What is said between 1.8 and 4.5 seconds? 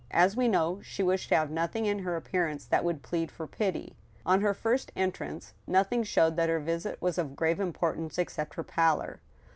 in her appearance that would plead for pity. On